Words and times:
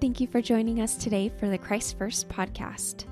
Thank 0.00 0.20
you 0.20 0.28
for 0.28 0.40
joining 0.40 0.80
us 0.80 0.94
today 0.94 1.28
for 1.28 1.48
the 1.48 1.58
Christ 1.58 1.98
First 1.98 2.28
podcast. 2.28 3.04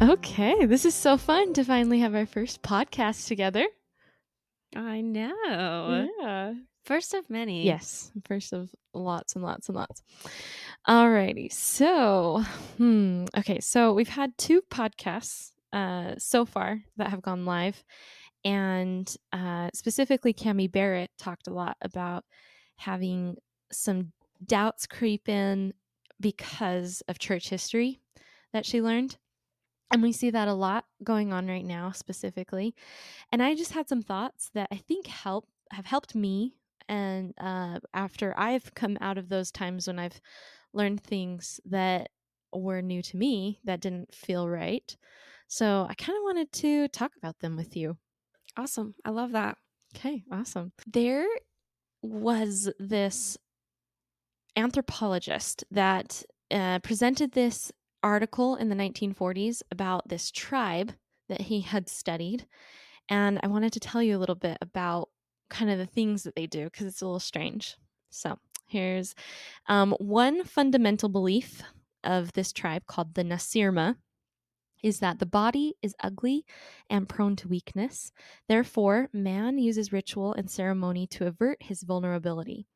Okay, 0.00 0.66
this 0.66 0.84
is 0.84 0.94
so 0.94 1.16
fun 1.16 1.52
to 1.54 1.64
finally 1.64 1.98
have 1.98 2.14
our 2.14 2.26
first 2.26 2.62
podcast 2.62 3.26
together. 3.26 3.66
I 4.76 5.00
know. 5.00 6.08
Yeah. 6.20 6.52
First 6.84 7.14
of 7.14 7.28
many. 7.28 7.64
Yes, 7.64 8.12
first 8.26 8.52
of 8.52 8.70
lots 8.94 9.34
and 9.34 9.42
lots 9.42 9.68
and 9.68 9.76
lots. 9.76 10.02
Alrighty, 10.86 11.52
so, 11.52 12.44
hmm, 12.76 13.24
okay, 13.36 13.58
so 13.58 13.92
we've 13.92 14.08
had 14.08 14.38
two 14.38 14.62
podcasts 14.70 15.50
uh, 15.72 16.14
so 16.18 16.44
far 16.44 16.80
that 16.96 17.10
have 17.10 17.22
gone 17.22 17.44
live, 17.44 17.82
and 18.44 19.12
uh, 19.32 19.68
specifically, 19.74 20.32
Cami 20.32 20.70
Barrett 20.70 21.10
talked 21.18 21.48
a 21.48 21.52
lot 21.52 21.76
about 21.82 22.24
having 22.76 23.36
some 23.72 24.12
doubts 24.44 24.86
creep 24.86 25.28
in 25.28 25.72
because 26.20 27.02
of 27.08 27.18
church 27.18 27.48
history 27.48 28.00
that 28.52 28.66
she 28.66 28.82
learned. 28.82 29.16
And 29.92 30.02
we 30.02 30.12
see 30.12 30.30
that 30.30 30.48
a 30.48 30.54
lot 30.54 30.84
going 31.04 31.32
on 31.32 31.46
right 31.46 31.64
now, 31.64 31.92
specifically. 31.92 32.74
And 33.30 33.42
I 33.42 33.54
just 33.54 33.72
had 33.72 33.88
some 33.88 34.02
thoughts 34.02 34.50
that 34.54 34.68
I 34.72 34.76
think 34.76 35.06
help 35.06 35.46
have 35.72 35.86
helped 35.86 36.14
me. 36.14 36.54
And 36.88 37.34
uh, 37.38 37.80
after 37.94 38.34
I've 38.38 38.74
come 38.74 38.98
out 39.00 39.18
of 39.18 39.28
those 39.28 39.50
times 39.50 39.86
when 39.86 39.98
I've 39.98 40.20
learned 40.72 41.02
things 41.02 41.60
that 41.66 42.10
were 42.52 42.82
new 42.82 43.02
to 43.02 43.16
me 43.16 43.60
that 43.64 43.80
didn't 43.80 44.14
feel 44.14 44.48
right. 44.48 44.96
So 45.48 45.86
I 45.88 45.94
kind 45.94 46.16
of 46.16 46.22
wanted 46.24 46.52
to 46.52 46.88
talk 46.88 47.12
about 47.16 47.38
them 47.40 47.56
with 47.56 47.76
you. 47.76 47.96
Awesome. 48.56 48.94
I 49.04 49.10
love 49.10 49.32
that. 49.32 49.58
Okay, 49.94 50.24
awesome. 50.32 50.72
There 50.86 51.26
was 52.02 52.70
this 52.78 53.36
anthropologist 54.56 55.64
that 55.70 56.22
uh, 56.50 56.78
presented 56.80 57.32
this 57.32 57.72
article 58.02 58.56
in 58.56 58.68
the 58.68 58.76
1940s 58.76 59.62
about 59.70 60.08
this 60.08 60.30
tribe 60.30 60.92
that 61.28 61.42
he 61.42 61.60
had 61.60 61.88
studied. 61.88 62.46
And 63.08 63.38
I 63.42 63.48
wanted 63.48 63.72
to 63.74 63.80
tell 63.80 64.02
you 64.02 64.16
a 64.16 64.18
little 64.18 64.34
bit 64.34 64.58
about 64.60 65.08
kind 65.50 65.70
of 65.70 65.78
the 65.78 65.86
things 65.86 66.22
that 66.22 66.34
they 66.34 66.46
do 66.46 66.64
because 66.64 66.86
it's 66.86 67.02
a 67.02 67.06
little 67.06 67.20
strange. 67.20 67.76
So 68.10 68.38
here's 68.66 69.14
um, 69.68 69.92
one 69.98 70.44
fundamental 70.44 71.08
belief 71.08 71.62
of 72.04 72.32
this 72.32 72.52
tribe 72.52 72.86
called 72.86 73.14
the 73.14 73.24
Nacirema 73.24 73.96
is 74.86 75.00
that 75.00 75.18
the 75.18 75.26
body 75.26 75.74
is 75.82 75.96
ugly 76.00 76.44
and 76.88 77.08
prone 77.08 77.34
to 77.34 77.48
weakness. 77.48 78.12
Therefore, 78.48 79.08
man 79.12 79.58
uses 79.58 79.92
ritual 79.92 80.32
and 80.34 80.48
ceremony 80.48 81.08
to 81.08 81.26
avert 81.26 81.60
his 81.60 81.82
vulnerability. 81.82 82.68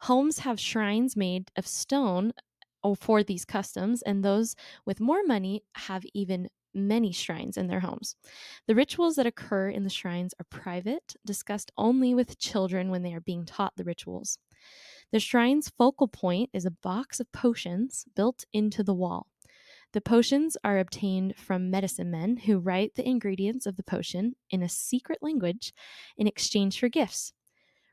Homes 0.00 0.40
have 0.40 0.58
shrines 0.58 1.16
made 1.16 1.52
of 1.56 1.64
stone 1.64 2.32
oh, 2.82 2.96
for 2.96 3.22
these 3.22 3.44
customs, 3.44 4.02
and 4.02 4.24
those 4.24 4.56
with 4.84 4.98
more 4.98 5.22
money 5.24 5.62
have 5.76 6.02
even 6.12 6.48
many 6.74 7.12
shrines 7.12 7.56
in 7.56 7.68
their 7.68 7.78
homes. 7.78 8.16
The 8.66 8.74
rituals 8.74 9.14
that 9.14 9.28
occur 9.28 9.68
in 9.68 9.84
the 9.84 9.90
shrines 9.90 10.34
are 10.40 10.46
private, 10.50 11.14
discussed 11.24 11.70
only 11.78 12.16
with 12.16 12.36
children 12.40 12.90
when 12.90 13.04
they 13.04 13.14
are 13.14 13.20
being 13.20 13.46
taught 13.46 13.74
the 13.76 13.84
rituals. 13.84 14.40
The 15.12 15.20
shrine's 15.20 15.70
focal 15.78 16.08
point 16.08 16.50
is 16.52 16.66
a 16.66 16.72
box 16.72 17.20
of 17.20 17.30
potions 17.30 18.06
built 18.16 18.44
into 18.52 18.82
the 18.82 18.92
wall. 18.92 19.28
The 19.94 20.00
potions 20.00 20.56
are 20.64 20.80
obtained 20.80 21.36
from 21.36 21.70
medicine 21.70 22.10
men 22.10 22.36
who 22.36 22.58
write 22.58 22.96
the 22.96 23.08
ingredients 23.08 23.64
of 23.64 23.76
the 23.76 23.84
potion 23.84 24.34
in 24.50 24.60
a 24.60 24.68
secret 24.68 25.18
language 25.22 25.72
in 26.16 26.26
exchange 26.26 26.80
for 26.80 26.88
gifts. 26.88 27.32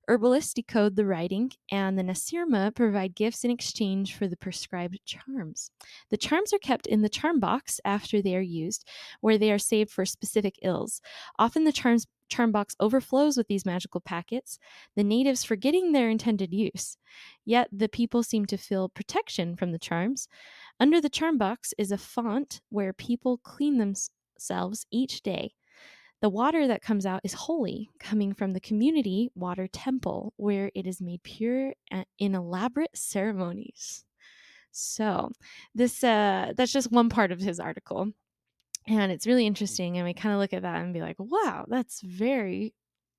Herbalists 0.08 0.56
decode 0.56 0.96
the 0.96 1.06
writing, 1.06 1.52
and 1.72 2.00
the 2.00 2.04
Nacirema 2.04 2.74
provide 2.74 3.14
gifts 3.14 3.44
in 3.44 3.52
exchange 3.52 4.16
for 4.16 4.28
the 4.28 4.36
prescribed 4.36 5.00
charms. 5.06 5.70
The 6.10 6.18
charms 6.18 6.52
are 6.54 6.58
kept 6.58 6.88
in 6.88 7.04
the 7.04 7.08
charm 7.08 7.40
box 7.40 7.80
after 7.86 8.20
they 8.20 8.36
are 8.36 8.42
used, 8.42 8.90
where 9.20 9.38
they 9.38 9.52
are 9.52 9.60
saved 9.60 9.92
for 9.92 10.04
specific 10.04 10.56
ills. 10.64 11.02
Often 11.38 11.66
the 11.66 11.72
charms 11.72 12.08
charm 12.30 12.52
box 12.52 12.76
overflows 12.80 13.38
with 13.38 13.48
these 13.48 13.66
magical 13.66 14.02
packets, 14.02 14.58
the 14.96 15.04
natives 15.04 15.44
forgetting 15.44 15.92
their 15.92 16.10
intended 16.10 16.52
use. 16.52 16.98
Yet 17.46 17.68
the 17.72 17.90
people 17.90 18.24
seem 18.24 18.46
to 18.48 18.58
feel 18.58 18.90
protection 18.90 19.56
from 19.56 19.72
the 19.72 19.80
charms. 19.80 20.28
Under 20.82 21.00
the 21.00 21.10
charm 21.10 21.38
box 21.38 21.76
is 21.78 21.92
a 21.92 21.98
font 21.98 22.60
where 22.70 22.92
people 22.92 23.38
clean 23.38 23.78
themselves 23.78 24.88
each 24.90 25.22
day. 25.22 25.54
The 26.22 26.30
water 26.30 26.68
that 26.68 26.82
comes 26.82 27.06
out 27.06 27.22
is 27.24 27.34
holy, 27.34 27.92
coming 28.00 28.34
from 28.34 28.54
the 28.54 28.60
community 28.60 29.30
water 29.36 29.68
temple, 29.68 30.34
where 30.38 30.72
it 30.74 30.88
is 30.88 31.00
made 31.00 31.22
pure 31.22 31.74
in 32.18 32.34
elaborate 32.34 32.98
ceremonies. 32.98 34.06
So, 34.72 35.30
this 35.76 36.04
uh, 36.04 36.54
that's 36.58 36.72
just 36.72 36.92
one 36.92 37.10
part 37.10 37.32
of 37.32 37.40
his 37.40 37.60
article, 37.60 38.12
and 38.88 39.12
it's 39.12 39.28
really 39.28 39.46
interesting. 39.46 39.98
And 39.98 40.06
we 40.08 40.16
kind 40.16 40.34
of 40.34 40.40
look 40.40 40.54
at 40.54 40.64
that 40.64 40.82
and 40.82 40.96
be 40.96 41.02
like, 41.02 41.18
"Wow, 41.20 41.66
that's 41.68 42.02
very 42.02 42.74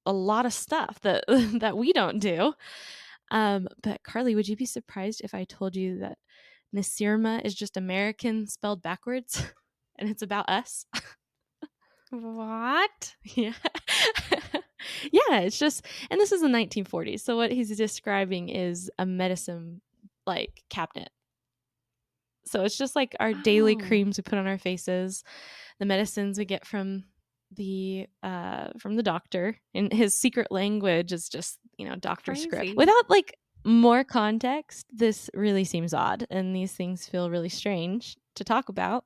a 0.05 0.13
lot 0.13 0.47
of 0.47 0.53
stuff 0.53 0.99
that 1.03 1.25
that 1.61 1.77
we 1.77 1.93
don't 1.93 2.19
do." 2.19 2.55
Um, 3.31 3.69
but 3.83 4.03
Carli, 4.03 4.35
would 4.35 4.49
you 4.49 4.57
be 4.57 4.67
surprised 4.67 5.21
if 5.23 5.35
I 5.35 5.45
told 5.45 5.77
you 5.77 6.01
that 6.01 6.19
Nacirema 6.75 7.45
is 7.45 7.55
just 7.55 7.77
American 7.77 8.47
spelled 8.47 8.83
backwards, 8.83 9.45
and 9.99 10.09
it's 10.09 10.23
about 10.23 10.49
us? 10.49 10.87
What? 12.13 13.15
Yeah. 13.35 13.55
yeah, 15.13 15.41
it's 15.41 15.59
just, 15.59 15.87
and 16.11 16.21
this 16.21 16.33
is 16.33 16.43
the 16.43 16.49
1940s. 16.49 17.21
So 17.21 17.37
what 17.37 17.53
he's 17.53 17.75
describing 17.77 18.49
is 18.49 18.91
a 18.99 19.07
medicine 19.07 19.81
like 20.27 20.63
cabinet. 20.69 21.11
So 22.45 22.65
it's 22.65 22.77
just 22.77 22.97
like 22.97 23.17
our 23.21 23.31
oh. 23.31 23.43
daily 23.43 23.77
creams 23.77 24.19
we 24.19 24.23
put 24.23 24.39
on 24.39 24.47
our 24.47 24.59
faces, 24.59 25.25
the 25.79 25.87
medicines 25.87 26.39
we 26.39 26.45
get 26.45 26.67
from 26.67 27.05
the 27.55 28.07
uh 28.23 28.69
from 28.79 28.97
the 28.97 29.03
doctor 29.03 29.59
and 29.75 29.93
his 29.93 30.17
secret 30.17 30.51
language 30.51 31.13
is 31.13 31.29
just 31.29 31.59
you 31.77 31.87
know 31.87 31.95
doctor 31.97 32.33
Crazy. 32.33 32.49
script 32.49 32.77
without 32.79 33.11
like 33.11 33.37
more 33.65 34.05
context 34.05 34.87
this 34.93 35.31
really 35.35 35.65
seems 35.65 35.95
odd 35.95 36.27
and 36.31 36.55
these 36.55 36.73
things 36.73 37.07
feel 37.07 37.31
really 37.31 37.49
strange 37.49 38.17
to 38.35 38.45
talk 38.45 38.69
about 38.69 39.05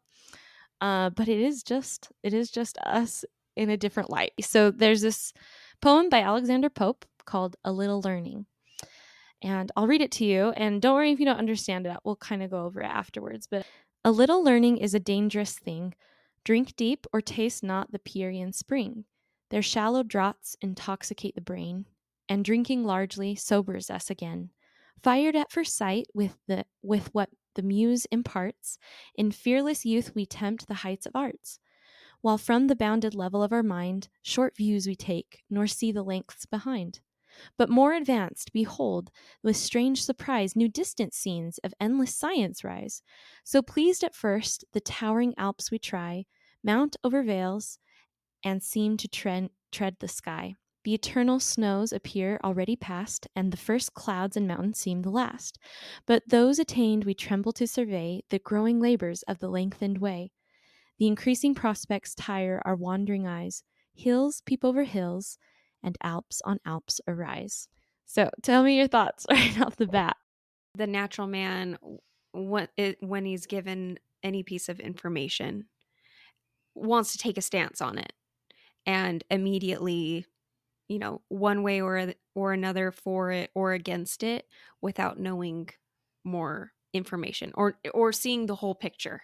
uh, 0.81 1.11
but 1.11 1.29
it 1.29 1.41
is 1.41 1.63
just 1.63 2.13
it 2.23 2.35
is 2.35 2.51
just 2.51 2.79
us 2.79 3.25
in 3.57 3.71
a 3.71 3.77
different 3.77 4.11
light. 4.11 4.33
So 4.41 4.71
there's 4.71 5.01
this 5.01 5.33
poem 5.81 6.09
by 6.09 6.21
Alexander 6.21 6.69
Pope 6.69 7.05
called 7.25 7.57
"A 7.65 7.73
Little 7.73 8.01
Learning," 8.01 8.47
and 9.43 9.73
I'll 9.77 9.87
read 9.87 10.03
it 10.03 10.13
to 10.13 10.25
you. 10.25 10.51
And 10.51 10.83
don't 10.83 10.95
worry 10.95 11.13
if 11.13 11.19
you 11.21 11.27
don't 11.27 11.39
understand 11.39 11.87
it; 11.87 11.97
we'll 12.05 12.17
kind 12.17 12.43
of 12.43 12.51
go 12.51 12.65
over 12.65 12.83
it 12.83 12.87
afterwards. 12.87 13.47
But 13.47 13.67
a 14.05 14.11
little 14.13 14.45
learning 14.45 14.79
is 14.79 14.95
a 14.95 15.01
dangerous 15.01 15.59
thing. 15.59 15.95
Drink 16.45 16.77
deep 16.77 17.07
or 17.13 17.21
taste 17.21 17.65
not 17.65 17.91
the 17.91 17.99
Pierian 17.99 18.55
spring. 18.55 19.05
Their 19.51 19.63
shallow 19.63 20.03
draughts 20.03 20.57
intoxicate 20.61 21.35
the 21.35 21.41
brain, 21.41 21.87
and 22.29 22.45
drinking 22.45 22.85
largely 22.85 23.35
sobers 23.35 23.91
us 23.91 24.11
again. 24.11 24.51
Fired 25.03 25.37
at 25.37 25.53
first 25.53 25.77
sight 25.77 26.07
with 26.15 26.37
the 26.47 26.65
with 26.83 27.13
what 27.15 27.31
the 27.55 27.63
muse 27.63 28.07
imparts, 28.11 28.79
in 29.15 29.31
fearless 29.31 29.85
youth 29.85 30.15
we 30.15 30.27
tempt 30.27 30.67
the 30.67 30.75
heights 30.75 31.07
of 31.07 31.17
arts. 31.17 31.59
While 32.21 32.39
from 32.39 32.67
the 32.67 32.77
bounded 32.77 33.15
level 33.15 33.43
of 33.43 33.53
our 33.53 33.63
mind, 33.63 34.09
short 34.23 34.57
views 34.57 34.87
we 34.87 34.97
take, 34.97 35.43
nor 35.49 35.67
see 35.67 35.93
the 35.93 36.03
lengths 36.03 36.47
behind. 36.47 37.01
But 37.59 37.71
more 37.71 37.93
advanced, 37.93 38.53
behold, 38.53 39.11
with 39.43 39.57
strange 39.57 40.03
surprise, 40.03 40.57
new 40.57 40.69
distant 40.69 41.15
scenes 41.15 41.59
of 41.59 41.75
endless 41.81 42.15
science 42.15 42.65
rise. 42.65 43.03
So 43.45 43.63
pleased 43.63 44.03
at 44.03 44.15
first, 44.15 44.65
the 44.73 44.81
towering 44.81 45.35
Alps 45.37 45.71
we 45.71 45.79
try, 45.79 46.25
mount 46.65 46.97
over 47.05 47.23
vales, 47.23 47.79
and 48.43 48.63
seem 48.63 48.97
to 48.99 49.09
tread, 49.09 49.51
tread 49.71 49.97
the 50.01 50.09
sky. 50.09 50.57
The 50.87 50.95
eternal 50.95 51.41
snows 51.41 51.93
appear 51.93 52.39
already 52.45 52.77
past, 52.77 53.27
and 53.35 53.53
the 53.53 53.57
first 53.57 53.95
clouds 53.95 54.37
and 54.37 54.47
mountains 54.47 54.79
seem 54.79 55.03
the 55.03 55.11
last. 55.11 55.59
But 56.07 56.23
those 56.29 56.61
attained 56.61 57.03
we 57.03 57.13
tremble 57.13 57.51
to 57.55 57.67
survey 57.67 58.23
the 58.31 58.39
growing 58.39 58.79
labors 58.79 59.25
of 59.25 59.41
the 59.41 59.49
lengthened 59.49 59.99
way. 59.99 60.31
The 61.01 61.09
increasing 61.09 61.57
prospects 61.57 62.15
tire 62.15 62.63
our 62.65 62.77
wandering 62.77 63.27
eyes. 63.27 63.65
Hills 63.95 64.43
peep 64.47 64.65
over 64.65 64.85
hills, 64.85 65.39
and 65.83 65.99
Alps 66.05 66.41
on 66.45 66.61
Alps 66.65 67.01
arise. 67.09 67.67
So 68.05 68.31
tell 68.45 68.63
me 68.63 68.77
your 68.77 68.87
thoughts 68.87 69.27
right 69.31 69.61
off 69.61 69.75
the 69.75 69.89
bat. 69.89 70.17
The 70.77 70.87
natural 70.87 71.27
man, 71.27 71.79
when 72.33 73.25
he's 73.25 73.47
given 73.47 73.99
any 74.23 74.45
piece 74.45 74.69
of 74.69 74.79
information, 74.79 75.65
wants 76.77 77.11
to 77.11 77.19
take 77.19 77.39
a 77.39 77.43
stance 77.43 77.81
on 77.81 77.99
it 77.99 78.13
and 78.87 79.25
immediately 79.33 80.27
you 80.89 80.99
know 80.99 81.23
one 81.29 81.63
way 81.63 81.81
or 81.81 82.15
or 82.35 82.53
another 82.53 82.93
for 82.93 83.31
it 83.33 83.51
or 83.55 83.73
against 83.73 84.23
it 84.23 84.47
without 84.83 85.19
knowing 85.19 85.69
more 86.25 86.73
information 86.93 87.53
or 87.55 87.79
or 87.95 88.13
seeing 88.13 88.47
the 88.47 88.57
whole 88.57 88.75
picture. 88.75 89.23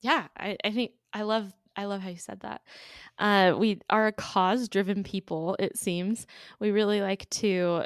Yeah 0.00 0.28
i, 0.36 0.56
I 0.64 0.70
think 0.70 0.92
i 1.12 1.22
love 1.22 1.52
i 1.76 1.84
love 1.84 2.00
how 2.00 2.08
you 2.08 2.16
said 2.16 2.40
that. 2.40 2.62
Uh, 3.18 3.56
we 3.58 3.80
are 3.90 4.08
a 4.08 4.12
cause 4.12 4.68
driven 4.68 5.04
people 5.04 5.56
it 5.60 5.78
seems. 5.78 6.26
We 6.60 6.70
really 6.72 7.00
like 7.02 7.28
to 7.30 7.84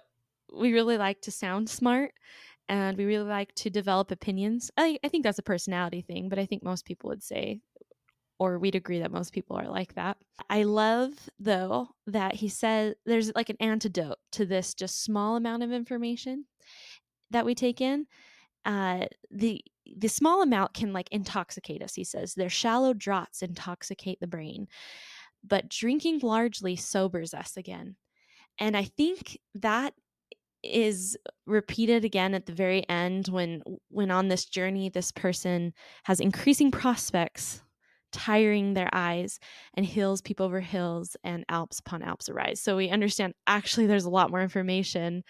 we 0.52 0.72
really 0.74 0.98
like 0.98 1.22
to 1.22 1.32
sound 1.32 1.70
smart 1.70 2.14
and 2.68 2.98
we 2.98 3.04
really 3.06 3.28
like 3.28 3.54
to 3.56 3.70
develop 3.70 4.10
opinions. 4.12 4.70
I, 4.78 4.98
I 5.04 5.08
think 5.08 5.24
that's 5.24 5.38
a 5.38 5.42
personality 5.44 6.02
thing, 6.02 6.28
but 6.30 6.38
I 6.38 6.46
think 6.46 6.62
most 6.64 6.86
people 6.86 7.08
would 7.10 7.22
say, 7.24 7.62
or 8.38 8.58
we'd 8.58 8.74
agree 8.74 9.00
that 9.00 9.12
most 9.12 9.32
people 9.32 9.56
are 9.56 9.68
like 9.68 9.94
that. 9.94 10.16
I 10.50 10.64
love, 10.64 11.12
though, 11.38 11.88
that 12.06 12.34
he 12.34 12.48
says 12.48 12.94
there's 13.06 13.32
like 13.34 13.50
an 13.50 13.56
antidote 13.60 14.18
to 14.32 14.46
this 14.46 14.74
just 14.74 15.02
small 15.02 15.36
amount 15.36 15.62
of 15.62 15.72
information 15.72 16.46
that 17.30 17.44
we 17.44 17.54
take 17.54 17.80
in. 17.80 18.06
Uh, 18.64 19.06
the 19.30 19.62
the 19.96 20.08
small 20.08 20.42
amount 20.42 20.74
can 20.74 20.92
like 20.92 21.08
intoxicate 21.10 21.82
us 21.82 21.94
he 21.94 22.04
says 22.04 22.34
their 22.34 22.48
shallow 22.48 22.92
draughts 22.92 23.42
intoxicate 23.42 24.18
the 24.20 24.26
brain 24.26 24.68
but 25.44 25.68
drinking 25.68 26.20
largely 26.22 26.76
sobers 26.76 27.34
us 27.34 27.56
again 27.56 27.96
and 28.58 28.76
i 28.76 28.84
think 28.84 29.38
that 29.54 29.94
is 30.62 31.18
repeated 31.46 32.04
again 32.04 32.34
at 32.34 32.46
the 32.46 32.52
very 32.52 32.88
end 32.88 33.26
when 33.28 33.62
when 33.88 34.10
on 34.10 34.28
this 34.28 34.44
journey 34.44 34.88
this 34.88 35.10
person 35.10 35.72
has 36.04 36.20
increasing 36.20 36.70
prospects 36.70 37.62
tiring 38.12 38.74
their 38.74 38.88
eyes 38.92 39.38
and 39.74 39.86
hills 39.86 40.20
peep 40.20 40.40
over 40.40 40.60
hills 40.60 41.16
and 41.24 41.44
alps 41.48 41.80
upon 41.80 42.02
alps 42.02 42.28
arise 42.28 42.60
so 42.60 42.76
we 42.76 42.88
understand 42.88 43.34
actually 43.46 43.86
there's 43.86 44.04
a 44.04 44.10
lot 44.10 44.30
more 44.30 44.42
information 44.42 45.22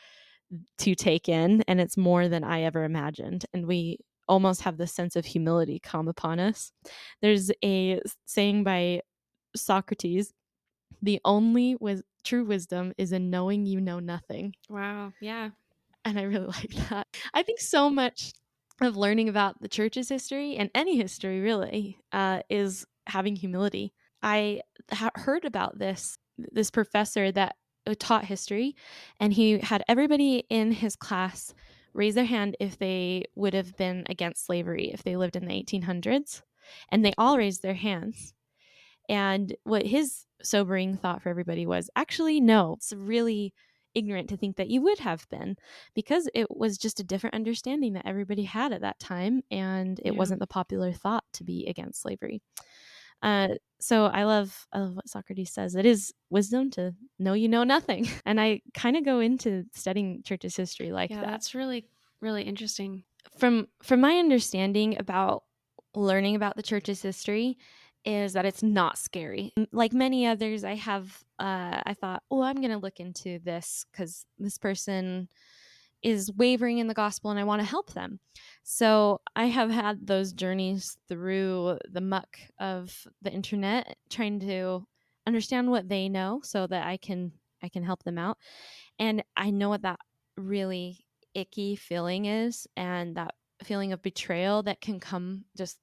to 0.79 0.95
take 0.95 1.29
in 1.29 1.63
and 1.69 1.81
it's 1.81 1.97
more 1.97 2.29
than 2.29 2.45
i 2.45 2.63
ever 2.63 2.85
imagined 2.85 3.47
and 3.55 3.67
we 3.67 3.99
almost 4.29 4.63
have 4.63 4.77
this 4.77 4.93
sense 4.93 5.17
of 5.17 5.25
humility 5.25 5.81
come 5.83 6.09
upon 6.09 6.39
us 6.39 6.73
there's 7.21 7.51
a 7.65 8.01
saying 8.27 8.63
by 8.65 9.01
socrates 9.57 10.33
the 11.03 11.21
only 11.25 11.77
true 12.25 12.45
wisdom 12.45 12.93
is 12.97 13.13
in 13.13 13.31
knowing 13.31 13.67
you 13.67 13.81
know 13.81 13.99
nothing. 13.99 14.55
Wow. 14.69 15.13
Yeah. 15.21 15.51
And 16.05 16.19
I 16.19 16.23
really 16.23 16.47
like 16.63 16.75
that. 16.89 17.07
I 17.35 17.43
think 17.43 17.61
so 17.61 17.91
much 17.91 18.33
of 18.87 18.97
learning 18.97 19.29
about 19.29 19.61
the 19.61 19.69
church's 19.69 20.09
history 20.09 20.57
and 20.57 20.71
any 20.75 20.97
history 20.97 21.41
really 21.41 21.99
uh, 22.13 22.41
is 22.49 22.87
having 23.07 23.37
humility. 23.37 23.93
I 24.23 24.63
ha- 24.91 25.11
heard 25.15 25.45
about 25.45 25.79
this 25.79 26.19
this 26.39 26.71
professor 26.71 27.31
that 27.31 27.57
uh, 27.87 27.95
taught 27.99 28.25
history, 28.25 28.75
and 29.21 29.33
he 29.33 29.59
had 29.59 29.85
everybody 29.89 30.45
in 30.49 30.73
his 30.73 30.97
class 30.97 31.55
raise 31.93 32.15
their 32.15 32.25
hand 32.25 32.57
if 32.59 32.79
they 32.79 33.25
would 33.35 33.55
have 33.55 33.77
been 33.77 34.05
against 34.09 34.47
slavery 34.47 34.91
if 34.93 35.03
they 35.03 35.17
lived 35.17 35.37
in 35.37 35.47
the 35.47 35.63
1800s, 35.63 36.43
and 36.91 37.05
they 37.05 37.13
all 37.19 37.37
raised 37.37 37.63
their 37.63 37.75
hands. 37.75 38.33
And 39.09 39.55
what 39.65 39.87
his 39.87 40.25
sobering 40.43 40.97
thought 40.97 41.23
for 41.23 41.29
everybody 41.29 41.67
was 41.67 41.91
actually, 41.97 42.41
no, 42.41 42.75
it's 42.79 42.93
really 42.97 43.53
ignorant 43.95 44.29
to 44.29 44.37
think 44.37 44.57
that 44.57 44.69
you 44.69 44.83
would 44.83 44.99
have 44.99 45.29
been 45.29 45.57
because 45.95 46.29
it 46.35 46.47
was 46.51 46.79
just 46.79 47.01
a 47.01 47.05
different 47.05 47.35
understanding 47.35 47.93
that 47.95 48.07
everybody 48.07 48.45
had 48.45 48.73
at 48.73 48.81
that 48.83 48.99
time. 48.99 49.43
And 49.51 49.99
it 50.01 50.13
yeah. 50.13 50.19
wasn't 50.19 50.41
the 50.41 50.47
popular 50.47 50.93
thought 50.93 51.25
to 51.35 51.45
be 51.45 51.67
against 51.67 52.03
slavery. 52.03 52.43
Uh, 53.23 53.49
so 53.81 54.07
I 54.07 54.25
love, 54.25 54.67
I 54.73 54.81
love 54.81 54.97
what 54.97 55.09
Socrates 55.09 55.53
says. 55.53 55.75
It 55.75 55.87
is 55.87 56.13
wisdom 56.31 56.71
to 56.73 56.95
know 57.19 57.35
you 57.35 57.49
know 57.49 57.65
nothing. 57.65 58.09
And 58.27 58.41
I 58.41 58.63
kind 58.75 58.97
of 58.97 59.05
go 59.05 59.21
into 59.21 59.65
studying 59.75 60.23
church's 60.25 60.57
history 60.57 60.93
like 60.93 61.11
yeah, 61.11 61.21
that. 61.21 61.27
That's 61.27 61.55
really, 61.55 61.87
really 62.21 62.43
interesting. 62.43 63.05
From 63.39 63.69
from 63.83 64.01
my 64.01 64.19
understanding 64.19 64.99
about 64.99 65.45
learning 65.95 66.35
about 66.35 66.57
the 66.57 66.63
church's 66.63 67.03
history, 67.03 67.59
is 68.05 68.33
that 68.33 68.45
it's 68.45 68.63
not 68.63 68.99
scary. 68.99 69.53
Like 69.73 69.93
many 69.93 70.27
others, 70.27 70.65
I 70.65 70.75
have, 70.75 71.23
uh, 71.39 71.81
I 71.85 71.95
thought, 71.95 72.23
oh, 72.31 72.43
I'm 72.43 72.57
going 72.57 72.71
to 72.71 72.79
look 72.79 73.01
into 73.01 73.39
this 73.39 73.87
because 73.91 74.27
this 74.39 74.59
person 74.59 75.29
is 76.03 76.33
wavering 76.33 76.79
in 76.79 76.89
the 76.89 76.95
gospel 76.95 77.31
and 77.31 77.39
I 77.39 77.45
want 77.45 77.61
to 77.61 77.67
help 77.67 77.93
them. 77.93 78.19
So 78.65 79.21
I 79.37 79.47
have 79.47 79.71
had 79.71 80.07
those 80.07 80.33
journeys 80.33 80.97
through 81.09 81.79
the 81.91 82.01
muck 82.01 82.39
of 82.59 83.07
the 83.23 83.33
internet, 83.33 83.97
trying 84.11 84.41
to 84.41 84.87
understand 85.27 85.71
what 85.71 85.89
they 85.89 86.09
know 86.09 86.41
so 86.43 86.67
that 86.67 86.87
I 86.87 86.97
can 86.97 87.33
I 87.63 87.69
can 87.69 87.85
help 87.85 88.03
them 88.03 88.19
out. 88.19 88.39
And 88.99 89.23
I 89.37 89.51
know 89.51 89.69
what 89.69 89.83
that 89.83 90.01
really 90.37 91.05
icky 91.35 91.77
feeling 91.77 92.25
is 92.25 92.67
and 92.77 93.17
that 93.17 93.35
feeling 93.63 93.93
of 93.93 94.03
betrayal 94.03 94.65
that 94.65 94.81
can 94.81 94.99
come 94.99 95.45
just 95.57 95.79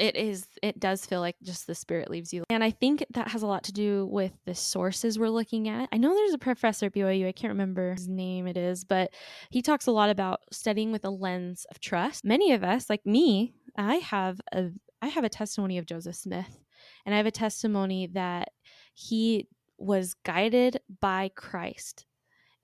it 0.00 0.16
is 0.16 0.46
it 0.62 0.80
does 0.80 1.04
feel 1.06 1.20
like 1.20 1.36
just 1.42 1.66
the 1.66 1.74
spirit 1.74 2.10
leaves 2.10 2.32
you. 2.32 2.44
And 2.50 2.64
i 2.64 2.70
think 2.70 3.04
that 3.10 3.28
has 3.28 3.42
a 3.42 3.46
lot 3.46 3.64
to 3.64 3.72
do 3.72 4.06
with 4.06 4.32
the 4.44 4.54
sources 4.54 5.18
we're 5.18 5.28
looking 5.28 5.68
at. 5.68 5.88
I 5.92 5.98
know 5.98 6.14
there's 6.14 6.34
a 6.34 6.38
professor 6.38 6.86
at 6.86 6.94
byu 6.94 7.26
i 7.28 7.32
can't 7.32 7.52
remember 7.52 7.94
his 7.94 8.08
name 8.08 8.46
it 8.46 8.56
is 8.56 8.84
but 8.84 9.12
he 9.50 9.62
talks 9.62 9.86
a 9.86 9.92
lot 9.92 10.10
about 10.10 10.40
studying 10.50 10.92
with 10.92 11.04
a 11.04 11.10
lens 11.10 11.66
of 11.70 11.80
trust. 11.80 12.24
Many 12.24 12.52
of 12.52 12.64
us 12.64 12.88
like 12.88 13.04
me 13.04 13.52
i 13.76 13.96
have 13.96 14.40
a 14.52 14.70
i 15.02 15.08
have 15.08 15.24
a 15.24 15.28
testimony 15.28 15.78
of 15.78 15.86
joseph 15.86 16.16
smith 16.16 16.58
and 17.04 17.14
i 17.14 17.18
have 17.18 17.26
a 17.26 17.30
testimony 17.30 18.06
that 18.08 18.48
he 18.94 19.48
was 19.78 20.14
guided 20.24 20.80
by 21.00 21.30
christ 21.34 22.06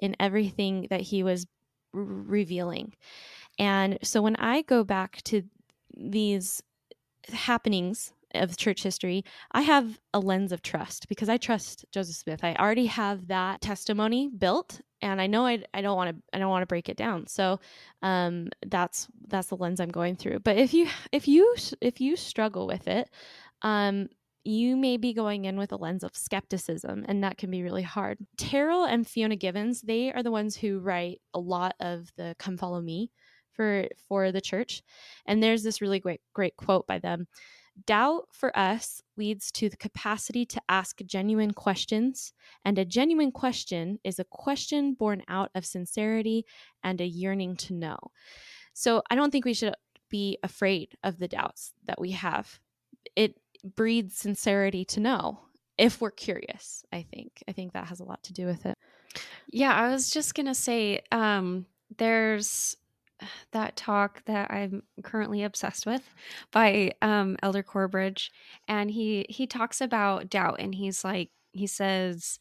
in 0.01 0.17
everything 0.21 0.87
that 0.91 1.01
he 1.01 1.23
was 1.23 1.47
revealing. 1.93 2.93
And 3.59 3.99
so 4.03 4.21
when 4.21 4.37
i 4.37 4.63
go 4.63 4.85
back 4.85 5.23
to 5.25 5.43
these 5.97 6.63
happenings 7.29 8.13
of 8.35 8.57
church 8.57 8.83
history, 8.83 9.25
I 9.53 9.63
have 9.63 9.99
a 10.13 10.21
lens 10.21 10.53
of 10.53 10.63
trust 10.63 11.09
because 11.09 11.29
I 11.29 11.37
trust 11.37 11.85
Joseph 11.93 12.17
Smith. 12.17 12.41
I 12.43 12.55
already 12.55 12.87
have 12.87 13.29
that 13.29 13.61
testimony 13.61 14.29
built 14.37 14.81
and 15.03 15.21
I 15.21 15.27
know 15.27 15.47
I, 15.47 15.63
I 15.75 15.83
don't 15.83 15.97
want 15.97 16.17
to 16.17 16.23
I 16.33 16.39
don't 16.39 16.51
want 16.51 16.63
to 16.63 16.67
break 16.67 16.89
it 16.89 16.97
down. 16.97 17.27
So 17.27 17.61
um, 18.03 18.49
that's 18.67 19.09
that's 19.29 19.49
the 19.49 19.57
lens 19.57 19.81
I'm 19.81 19.91
going 19.91 20.17
through. 20.17 20.41
But 20.41 20.57
if 20.57 20.73
you 20.75 20.89
if 21.13 21.29
you 21.29 21.55
if 21.81 22.01
you 22.01 22.17
struggle 22.17 22.67
with 22.67 22.89
it, 22.89 23.11
um, 23.63 24.09
you 24.45 24.77
may 24.77 24.97
be 24.97 25.13
going 25.13 25.45
in 25.45 25.57
with 25.57 25.73
a 25.73 25.77
lens 25.77 26.05
of 26.05 26.17
skepticism, 26.17 27.05
and 27.09 27.23
that 27.25 27.37
can 27.37 27.51
be 27.51 27.63
really 27.63 27.83
hard. 27.83 28.19
Terryl 28.39 28.89
and 28.89 29.07
Fiona 29.07 29.37
Givens, 29.37 29.83
they 29.83 30.13
are 30.13 30.23
the 30.23 30.31
ones 30.31 30.57
who 30.57 30.79
write 30.79 31.21
a 31.35 31.41
lot 31.41 31.75
of 31.81 32.11
the 32.17 32.35
"Come 32.39 32.57
Follow 32.57 32.81
Me" 32.81 33.11
for 33.57 33.87
for 34.09 34.33
the 34.33 34.41
church. 34.41 34.83
And 35.27 35.43
there's 35.43 35.63
this 35.63 35.81
really 35.81 36.01
great 36.01 36.21
great 36.33 36.57
quote 36.57 36.87
by 36.87 36.99
them. 36.99 37.27
Doubt 37.85 38.29
for 38.33 38.57
us 38.59 39.03
leads 39.19 39.53
to 39.53 39.69
the 39.69 39.77
capacity 39.77 40.47
to 40.47 40.63
ask 40.69 40.99
genuine 41.05 41.53
questions, 41.53 42.33
and 42.65 42.79
a 42.79 42.87
genuine 42.87 43.33
question 43.33 43.99
is 44.03 44.19
a 44.19 44.25
question 44.25 44.95
born 44.95 45.23
out 45.29 45.51
of 45.55 45.67
sincerity 45.67 46.47
and 46.83 47.01
a 47.01 47.07
yearning 47.07 47.57
to 47.57 47.75
know. 47.75 47.99
So 48.73 49.03
I 49.11 49.15
don't 49.15 49.31
think 49.31 49.45
we 49.45 49.53
should 49.55 49.75
be 50.09 50.39
afraid 50.43 50.97
of 51.03 51.19
the 51.19 51.29
doubts 51.29 51.75
that 51.85 52.01
we 52.01 52.13
have. 52.13 52.61
It 53.15 53.37
breeds 53.75 54.17
sincerity 54.17 54.85
to 54.87 55.01
know 55.01 55.41
if 55.77 56.01
we're 56.01 56.11
curious, 56.11 56.85
I 56.93 57.03
think. 57.03 57.43
I 57.47 57.53
think 57.53 57.73
that 57.73 57.89
has 57.89 58.01
a 58.01 58.05
lot 58.05 58.23
to 58.25 58.33
do 58.33 58.47
with 58.47 58.65
it. 58.65 58.79
Yeah, 59.51 59.75
I 59.75 59.91
was 59.91 60.11
just 60.11 60.35
going 60.35 60.47
to 60.47 60.55
say 60.55 61.01
um 61.13 61.67
there's 61.99 62.77
that 63.53 63.77
talk 63.77 64.25
that 64.27 64.51
I'm 64.51 64.83
currently 65.03 65.43
obsessed 65.43 65.87
with 65.87 66.09
by 66.53 66.93
um, 67.03 67.37
Elder 67.43 67.63
Corbridge, 67.63 68.31
and 68.69 68.91
he 68.91 69.27
he 69.29 69.47
talks 69.47 69.81
about 69.81 70.31
doubt, 70.31 70.57
and 70.61 70.75
he's 70.75 71.05
like 71.05 71.31
he 71.53 71.67
says, 71.67 72.39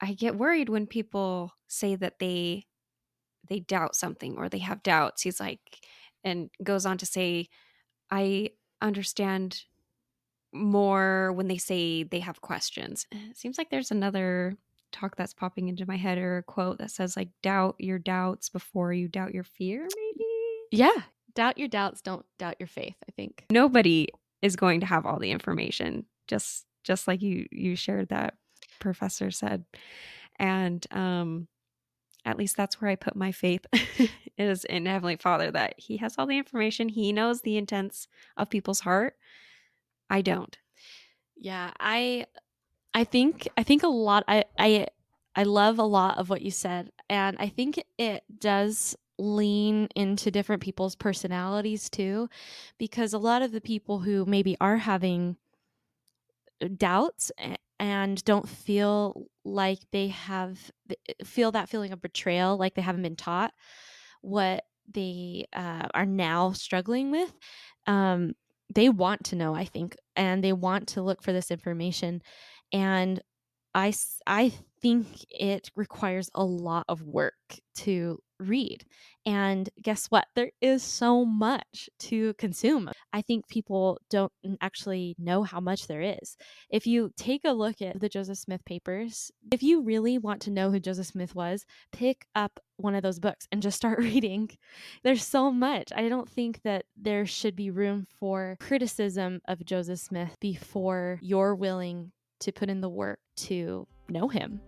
I 0.00 0.12
get 0.12 0.36
worried 0.36 0.68
when 0.68 0.86
people 0.86 1.52
say 1.66 1.96
that 1.96 2.18
they 2.18 2.66
they 3.48 3.60
doubt 3.60 3.96
something 3.96 4.36
or 4.38 4.48
they 4.48 4.58
have 4.58 4.82
doubts. 4.82 5.22
He's 5.22 5.40
like, 5.40 5.60
and 6.22 6.50
goes 6.62 6.86
on 6.86 6.98
to 6.98 7.06
say, 7.06 7.48
I 8.10 8.50
understand 8.80 9.62
more 10.52 11.32
when 11.32 11.48
they 11.48 11.58
say 11.58 12.04
they 12.04 12.20
have 12.20 12.40
questions. 12.40 13.06
It 13.10 13.36
seems 13.36 13.58
like 13.58 13.70
there's 13.70 13.90
another 13.90 14.56
talk 14.94 15.16
that's 15.16 15.34
popping 15.34 15.68
into 15.68 15.86
my 15.86 15.96
head 15.96 16.18
or 16.18 16.38
a 16.38 16.42
quote 16.42 16.78
that 16.78 16.90
says 16.90 17.16
like 17.16 17.28
doubt 17.42 17.74
your 17.78 17.98
doubts 17.98 18.48
before 18.48 18.92
you 18.92 19.08
doubt 19.08 19.34
your 19.34 19.44
fear 19.44 19.82
maybe? 19.96 20.30
Yeah 20.70 21.02
doubt 21.34 21.58
your 21.58 21.68
doubts 21.68 22.00
don't 22.00 22.24
doubt 22.38 22.56
your 22.58 22.68
faith 22.68 22.96
i 23.08 23.12
think. 23.12 23.44
Nobody 23.50 24.08
is 24.40 24.56
going 24.56 24.80
to 24.80 24.86
have 24.86 25.04
all 25.04 25.18
the 25.18 25.30
information 25.30 26.06
just 26.28 26.64
just 26.84 27.08
like 27.08 27.22
you 27.22 27.46
you 27.50 27.76
shared 27.76 28.08
that 28.10 28.34
professor 28.78 29.30
said. 29.30 29.64
And 30.38 30.86
um 30.90 31.48
at 32.24 32.38
least 32.38 32.56
that's 32.56 32.80
where 32.80 32.90
i 32.90 32.96
put 32.96 33.16
my 33.16 33.32
faith. 33.32 33.66
Is 34.36 34.64
in 34.64 34.86
heavenly 34.86 35.14
father 35.16 35.52
that 35.52 35.74
he 35.78 35.98
has 35.98 36.16
all 36.18 36.26
the 36.26 36.38
information 36.38 36.88
he 36.88 37.12
knows 37.12 37.42
the 37.42 37.56
intents 37.56 38.08
of 38.36 38.50
people's 38.50 38.80
heart. 38.80 39.16
I 40.10 40.22
don't. 40.22 40.56
Yeah 41.36 41.70
i 41.80 42.26
I 42.94 43.04
think 43.04 43.48
I 43.56 43.62
think 43.62 43.82
a 43.82 43.88
lot 43.88 44.24
I 44.28 44.44
I 44.58 44.86
I 45.34 45.42
love 45.42 45.78
a 45.78 45.84
lot 45.84 46.18
of 46.18 46.30
what 46.30 46.42
you 46.42 46.50
said 46.50 46.92
and 47.10 47.36
I 47.40 47.48
think 47.48 47.82
it 47.98 48.22
does 48.38 48.96
lean 49.18 49.88
into 49.94 50.30
different 50.30 50.62
people's 50.62 50.96
personalities 50.96 51.88
too 51.88 52.28
because 52.78 53.12
a 53.12 53.18
lot 53.18 53.42
of 53.42 53.52
the 53.52 53.60
people 53.60 54.00
who 54.00 54.24
maybe 54.26 54.56
are 54.60 54.76
having 54.76 55.36
doubts 56.76 57.30
and 57.78 58.24
don't 58.24 58.48
feel 58.48 59.26
like 59.44 59.78
they 59.92 60.08
have 60.08 60.70
feel 61.24 61.52
that 61.52 61.68
feeling 61.68 61.92
of 61.92 62.00
betrayal 62.00 62.56
like 62.56 62.74
they 62.74 62.82
haven't 62.82 63.02
been 63.02 63.16
taught 63.16 63.52
what 64.22 64.64
they 64.92 65.46
uh, 65.52 65.88
are 65.94 66.06
now 66.06 66.52
struggling 66.52 67.10
with 67.10 67.32
um, 67.86 68.34
they 68.74 68.88
want 68.88 69.24
to 69.24 69.36
know 69.36 69.54
i 69.54 69.64
think 69.64 69.96
and 70.16 70.42
they 70.42 70.52
want 70.52 70.88
to 70.88 71.02
look 71.02 71.22
for 71.22 71.32
this 71.32 71.50
information 71.50 72.22
and 72.72 73.20
i 73.74 73.92
i 74.26 74.52
think 74.80 75.06
it 75.30 75.70
requires 75.76 76.30
a 76.34 76.44
lot 76.44 76.84
of 76.88 77.02
work 77.02 77.34
to 77.74 78.18
read. 78.38 78.84
And 79.26 79.68
guess 79.80 80.06
what? 80.06 80.26
There 80.34 80.50
is 80.60 80.82
so 80.82 81.24
much 81.24 81.88
to 82.00 82.34
consume. 82.34 82.90
I 83.12 83.22
think 83.22 83.48
people 83.48 83.98
don't 84.10 84.32
actually 84.60 85.14
know 85.18 85.42
how 85.42 85.60
much 85.60 85.86
there 85.86 86.02
is. 86.02 86.36
If 86.68 86.86
you 86.86 87.10
take 87.16 87.42
a 87.44 87.52
look 87.52 87.80
at 87.80 88.00
the 88.00 88.08
Joseph 88.08 88.38
Smith 88.38 88.64
papers, 88.64 89.30
if 89.52 89.62
you 89.62 89.82
really 89.82 90.18
want 90.18 90.42
to 90.42 90.50
know 90.50 90.70
who 90.70 90.80
Joseph 90.80 91.06
Smith 91.06 91.34
was, 91.34 91.64
pick 91.92 92.26
up 92.34 92.60
one 92.76 92.94
of 92.94 93.02
those 93.02 93.18
books 93.20 93.46
and 93.50 93.62
just 93.62 93.76
start 93.76 93.98
reading. 94.00 94.50
There's 95.02 95.24
so 95.24 95.50
much. 95.50 95.92
I 95.94 96.08
don't 96.08 96.28
think 96.28 96.60
that 96.64 96.84
there 96.96 97.24
should 97.24 97.56
be 97.56 97.70
room 97.70 98.06
for 98.18 98.56
criticism 98.60 99.40
of 99.48 99.64
Joseph 99.64 100.00
Smith 100.00 100.36
before 100.40 101.18
you're 101.22 101.54
willing 101.54 102.12
to 102.40 102.52
put 102.52 102.68
in 102.68 102.80
the 102.80 102.88
work 102.88 103.20
to 103.36 103.86
know 104.08 104.28
him. 104.28 104.60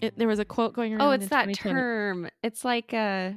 It, 0.00 0.16
there 0.16 0.28
was 0.28 0.38
a 0.38 0.44
quote 0.44 0.74
going 0.74 0.94
oh, 0.94 0.96
around. 0.96 1.08
Oh, 1.08 1.10
it's 1.12 1.28
that 1.28 1.54
term. 1.54 2.28
It's 2.42 2.64
like 2.64 2.92
a 2.92 3.36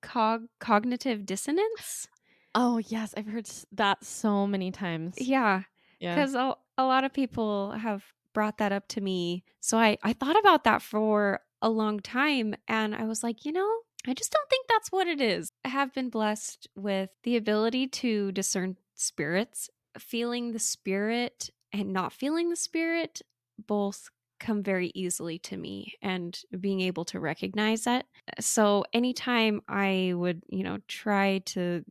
cog 0.00 0.42
cognitive 0.60 1.26
dissonance. 1.26 2.08
Oh 2.54 2.78
yes, 2.78 3.14
I've 3.16 3.26
heard 3.26 3.48
that 3.72 4.04
so 4.04 4.46
many 4.46 4.70
times. 4.70 5.14
Yeah, 5.18 5.62
because 6.00 6.34
yeah. 6.34 6.52
a, 6.78 6.82
a 6.82 6.84
lot 6.84 7.04
of 7.04 7.12
people 7.12 7.72
have 7.72 8.04
brought 8.32 8.58
that 8.58 8.72
up 8.72 8.88
to 8.88 9.00
me. 9.00 9.44
So 9.60 9.78
I 9.78 9.98
I 10.02 10.12
thought 10.12 10.38
about 10.38 10.64
that 10.64 10.82
for 10.82 11.40
a 11.60 11.68
long 11.68 12.00
time, 12.00 12.54
and 12.68 12.94
I 12.94 13.04
was 13.04 13.22
like, 13.22 13.44
you 13.44 13.52
know, 13.52 13.70
I 14.08 14.14
just 14.14 14.32
don't 14.32 14.48
think 14.48 14.66
that's 14.68 14.90
what 14.90 15.06
it 15.06 15.20
is. 15.20 15.52
I 15.66 15.68
have 15.68 15.92
been 15.92 16.08
blessed 16.08 16.66
with 16.74 17.10
the 17.24 17.36
ability 17.36 17.88
to 17.88 18.32
discern 18.32 18.76
spirits, 18.94 19.68
feeling 19.98 20.52
the 20.52 20.58
spirit 20.58 21.50
and 21.72 21.92
not 21.92 22.14
feeling 22.14 22.48
the 22.48 22.56
spirit 22.56 23.20
both 23.66 24.08
come 24.40 24.62
very 24.62 24.92
easily 24.94 25.38
to 25.40 25.56
me 25.56 25.92
and 26.00 26.40
being 26.58 26.80
able 26.80 27.04
to 27.04 27.20
recognize 27.20 27.84
that. 27.84 28.06
So 28.40 28.84
anytime 28.94 29.60
I 29.68 30.14
would, 30.16 30.42
you 30.48 30.62
know, 30.62 30.78
try 30.88 31.40
to 31.46 31.84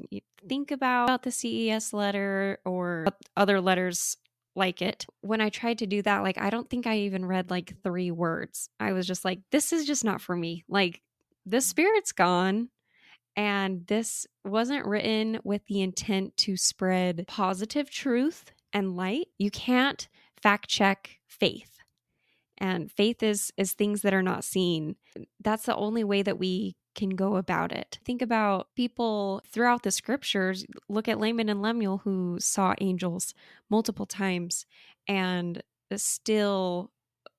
think 0.48 0.72
about 0.72 1.22
the 1.22 1.32
CES 1.32 1.94
letter 1.94 2.60
or 2.66 3.06
other 3.36 3.62
letters 3.62 4.18
like 4.56 4.82
it, 4.82 5.06
when 5.22 5.40
I 5.40 5.50
tried 5.50 5.78
to 5.80 5.86
do 5.86 6.02
that, 6.02 6.24
like 6.24 6.40
I 6.40 6.50
don't 6.50 6.68
think 6.68 6.88
I 6.88 7.00
even 7.00 7.26
read 7.26 7.52
like 7.52 7.76
three 7.84 8.10
words. 8.10 8.70
I 8.80 8.94
was 8.94 9.06
just 9.06 9.24
like, 9.24 9.42
this 9.52 9.72
is 9.72 9.86
just 9.86 10.04
not 10.04 10.22
for 10.22 10.36
me. 10.36 10.64
Like 10.68 11.02
the 11.48 11.62
spirit's 11.62 12.12
gone. 12.12 12.70
And 13.36 13.86
this 13.86 14.26
wasn't 14.44 14.88
written 14.88 15.40
with 15.44 15.64
the 15.68 15.82
intent 15.82 16.36
to 16.38 16.58
spread 16.58 17.26
positive 17.28 17.90
truth 17.92 18.52
and 18.74 18.98
light. 18.98 19.28
You 19.38 19.52
can't 19.52 20.08
fact 20.42 20.68
check 20.68 21.20
faith 21.28 21.78
and 22.58 22.92
faith 22.92 23.22
is 23.22 23.52
is 23.58 23.74
things 23.74 24.02
that 24.02 24.14
are 24.14 24.24
not 24.24 24.44
seen 24.44 24.96
that's 25.42 25.66
the 25.66 25.76
only 25.76 26.04
way 26.04 26.22
that 26.22 26.40
we 26.40 26.76
can 26.96 27.10
go 27.10 27.36
about 27.36 27.72
it 27.72 28.00
think 28.06 28.22
about 28.22 28.68
people 28.76 29.42
throughout 29.52 29.84
the 29.84 29.92
scriptures 29.92 30.66
look 30.90 31.08
at 31.08 31.20
laman 31.20 31.50
and 31.50 31.62
lemuel 31.62 32.00
who 32.00 32.38
saw 32.40 32.74
angels 32.82 33.34
multiple 33.70 34.06
times 34.06 34.66
and 35.08 35.62
still 35.96 36.92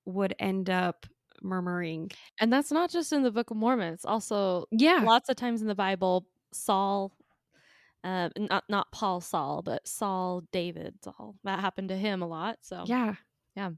would 0.05 0.35
end 0.39 0.71
up 0.71 1.07
murmuring 1.43 2.11
and 2.41 2.53
that's 2.53 2.73
not 2.73 2.91
just 2.91 3.13
in 3.13 3.23
the 3.23 3.31
book 3.31 3.51
of 3.51 3.57
mormon 3.57 3.93
it's 3.93 4.05
also 4.05 4.65
yeah 4.71 5.03
lots 5.05 5.29
of 5.29 5.37
times 5.37 5.63
in 5.63 5.69
the 5.69 5.75
bible 5.75 6.27
saul 6.53 7.13
uh, 8.05 8.29
not 8.39 8.63
not 8.69 8.93
Paul 8.93 9.21
Saul, 9.21 9.61
but 9.61 9.87
Saul 9.87 10.45
David 10.53 10.95
Saul. 11.03 11.35
That 11.43 11.59
happened 11.59 11.89
to 11.89 11.97
him 11.97 12.23
a 12.23 12.29
lot. 12.29 12.59
So 12.63 12.85
yeah, 12.87 13.15
yeah 13.57 13.71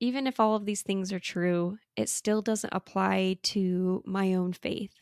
even 0.00 0.26
if 0.26 0.38
all 0.38 0.54
of 0.54 0.64
these 0.64 0.82
things 0.82 1.12
are 1.12 1.18
true, 1.18 1.78
it 1.96 2.08
still 2.08 2.42
doesn't 2.42 2.72
apply 2.72 3.38
to 3.42 4.02
my 4.06 4.34
own 4.34 4.52
faith. 4.52 4.92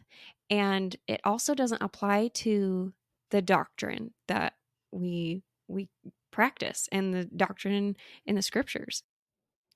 And 0.49 0.97
it 1.07 1.21
also 1.25 1.55
doesn't 1.55 1.83
apply 1.83 2.29
to 2.35 2.93
the 3.31 3.43
doctrine 3.43 4.13
that 4.29 4.55
we 4.93 5.43
we 5.69 5.89
practice 6.31 6.89
and 6.93 7.13
the 7.13 7.25
doctrine 7.25 7.97
in 8.25 8.37
the 8.37 8.43
scriptures. 8.43 9.03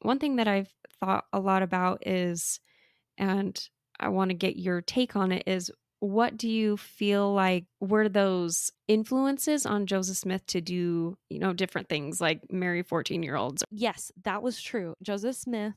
One 0.02 0.18
thing 0.18 0.36
that 0.36 0.48
I've 0.48 0.72
thought 1.00 1.24
a 1.32 1.40
lot 1.40 1.62
about 1.62 2.06
is 2.06 2.60
and 3.18 3.60
I 3.98 4.08
want 4.08 4.30
to 4.30 4.34
get 4.34 4.56
your 4.56 4.80
take 4.80 5.14
on 5.14 5.30
it 5.30 5.44
is 5.46 5.70
what 6.00 6.38
do 6.38 6.48
you 6.48 6.78
feel 6.78 7.32
like 7.34 7.66
were 7.78 8.08
those 8.08 8.72
influences 8.88 9.66
on 9.66 9.86
Joseph 9.86 10.16
Smith 10.16 10.46
to 10.46 10.62
do, 10.62 11.18
you 11.28 11.38
know, 11.38 11.52
different 11.52 11.90
things 11.90 12.20
like 12.20 12.40
marry 12.50 12.82
14 12.82 13.22
year 13.22 13.36
olds? 13.36 13.62
Yes, 13.70 14.10
that 14.24 14.42
was 14.42 14.60
true. 14.60 14.94
Joseph 15.02 15.36
Smith 15.36 15.74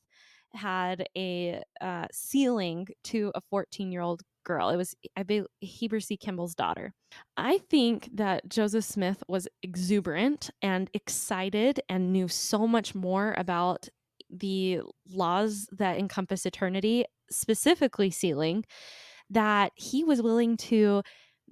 had 0.54 1.08
a 1.18 1.62
uh, 1.82 2.08
sealing 2.14 2.88
to 3.06 3.32
a 3.36 3.42
14 3.42 3.92
year 3.92 4.02
old 4.02 4.22
girl. 4.46 4.70
It 4.70 4.78
was, 4.78 4.96
I 5.18 5.24
believe, 5.24 5.48
Heber 5.60 6.00
C. 6.00 6.16
Kimball's 6.16 6.56
daughter. 6.56 6.94
I 7.36 7.58
think 7.70 8.10
that 8.14 8.48
Joseph 8.48 8.86
Smith 8.86 9.22
was 9.28 9.48
exuberant 9.62 10.50
and 10.62 10.90
excited 10.94 11.82
and 11.90 12.14
knew 12.14 12.30
so 12.30 12.68
much 12.68 12.96
more 12.96 13.34
about 13.38 13.90
the 14.40 14.82
laws 15.10 15.68
that 15.72 15.98
encompass 15.98 16.46
eternity, 16.46 17.06
specifically 17.30 18.12
sealing, 18.12 18.66
that 19.30 19.72
he 19.76 20.04
was 20.04 20.22
willing 20.22 20.58
to 20.58 21.02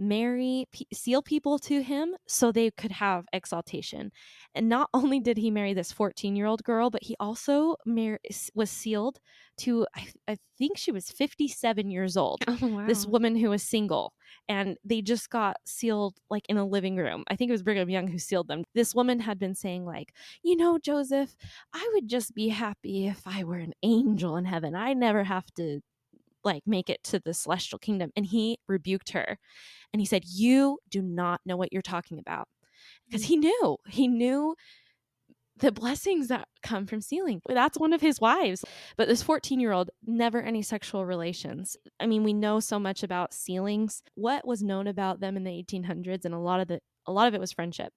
marry 0.02 0.68
seal 0.92 1.22
people 1.22 1.60
to 1.60 1.82
him 1.82 2.16
so 2.28 2.52
they 2.52 2.72
could 2.72 2.92
have 2.92 3.26
exaltation. 3.32 4.12
And 4.56 4.68
not 4.68 4.90
only 4.94 5.20
did 5.20 5.38
he 5.38 5.52
marry 5.52 5.74
this 5.74 5.92
14 5.92 6.36
year 6.36 6.48
old 6.48 6.64
girl 6.64 6.90
but 6.90 7.04
he 7.04 7.16
also 7.20 7.76
mar- 7.86 8.20
was 8.56 8.70
sealed 8.70 9.20
to 9.58 9.86
I, 9.96 10.08
I, 10.28 10.38
think 10.58 10.78
she 10.78 10.92
was 10.92 11.10
57 11.10 11.90
years 11.90 12.16
old 12.16 12.40
oh, 12.48 12.58
wow. 12.62 12.86
this 12.86 13.06
woman 13.06 13.36
who 13.36 13.50
was 13.50 13.64
single. 13.64 14.14
And 14.48 14.78
they 14.84 15.02
just 15.02 15.30
got 15.30 15.58
sealed 15.66 16.18
like 16.30 16.46
in 16.50 16.58
a 16.58 16.66
living 16.66 16.96
room. 16.96 17.24
I 17.28 17.36
think 17.36 17.50
it 17.50 17.54
was 17.54 17.64
brigham 17.64 17.90
young 17.90 18.08
who 18.08 18.18
sealed 18.18 18.48
them. 18.48 18.64
This 18.74 18.96
woman 18.96 19.20
had 19.20 19.40
been 19.40 19.56
saying 19.56 19.86
like 19.86 20.14
you 20.44 20.56
know 20.56 20.78
joseph 20.78 21.36
i 21.74 21.90
would 21.94 22.08
just 22.08 22.34
be 22.34 22.50
happy 22.50 23.08
if 23.08 23.22
i 23.26 23.44
were 23.44 23.58
an 23.58 23.74
angel 23.84 24.38
in 24.38 24.46
heaven. 24.46 24.76
I 24.76 24.94
never 24.94 25.24
have 25.24 25.46
to 25.56 25.82
like 26.44 26.64
make 26.66 26.90
it 26.90 27.04
to 27.04 27.20
the 27.20 27.34
celestial 27.34 27.80
kingdom 27.80 28.12
and 28.16 28.26
he 28.26 28.58
rebuked 28.68 29.12
her 29.12 29.38
and 29.94 30.02
he 30.02 30.06
said 30.06 30.24
you 30.26 30.80
do 30.90 31.02
not 31.02 31.42
know 31.46 31.58
what 31.58 31.72
you're 31.72 31.82
talking 31.82 32.20
about 32.20 32.48
because 33.08 33.24
mm. 33.24 33.28
he 33.28 33.38
knew 33.38 33.78
he 33.88 34.08
knew 34.08 34.56
the 35.62 35.72
blessings 35.72 36.28
that 36.28 36.48
come 36.64 36.88
from 36.88 37.02
sealing. 37.02 37.40
That's 37.48 37.80
one 37.80 37.94
of 37.94 38.02
his 38.02 38.20
wives. 38.20 38.66
But 38.98 39.08
this 39.08 39.22
14 39.22 39.60
year 39.60 39.72
old, 39.72 39.92
never 40.06 40.42
any 40.42 40.64
sexual 40.64 41.06
relations. 41.06 41.78
I 42.00 42.08
mean, 42.08 42.24
we 42.24 42.34
know 42.34 42.60
so 42.60 42.80
much 42.80 43.04
about 43.04 43.34
sealings. 43.34 44.02
What 44.16 44.46
was 44.46 44.64
known 44.64 44.88
about 44.88 45.20
them 45.20 45.38
in 45.38 45.44
the 45.44 45.52
1800s, 45.52 46.26
and 46.26 46.34
a 46.34 46.40
lot 46.40 46.60
of 46.60 46.68
the 46.68 46.80
a 47.08 47.12
lot 47.12 47.28
of 47.28 47.34
it 47.34 47.40
was 47.40 47.52
friendship. 47.52 47.94